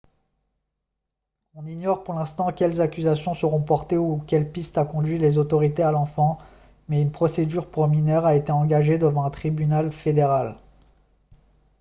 [1.53, 5.83] on ignore pour l'instant quelles accusations seront portées ou quelle piste a conduit les autorités
[5.83, 6.39] à l'enfant
[6.89, 10.55] mais une procédure pour mineurs a été engagée devant un tribunal fédéral